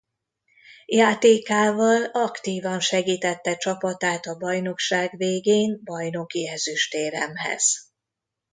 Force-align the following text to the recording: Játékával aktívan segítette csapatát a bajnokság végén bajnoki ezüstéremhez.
Játékával 0.85 2.03
aktívan 2.03 2.79
segítette 2.79 3.57
csapatát 3.57 4.25
a 4.25 4.37
bajnokság 4.37 5.17
végén 5.17 5.81
bajnoki 5.83 6.47
ezüstéremhez. 6.49 7.91